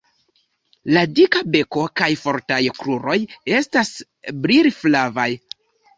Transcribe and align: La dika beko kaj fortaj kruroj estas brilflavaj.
La 0.95 1.01
dika 1.19 1.41
beko 1.55 1.83
kaj 2.01 2.09
fortaj 2.23 2.59
kruroj 2.79 3.19
estas 3.61 3.93
brilflavaj. 4.47 5.29